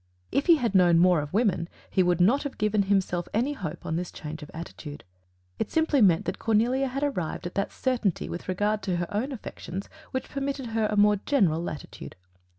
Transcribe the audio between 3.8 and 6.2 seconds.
on this change of attitude. It simply